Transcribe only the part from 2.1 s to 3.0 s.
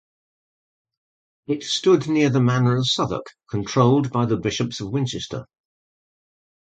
the Manor of